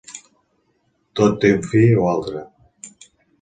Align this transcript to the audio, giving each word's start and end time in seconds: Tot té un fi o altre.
Tot 1.19 1.37
té 1.43 1.51
un 1.59 1.61
fi 1.73 1.83
o 2.05 2.09
altre. 2.13 2.43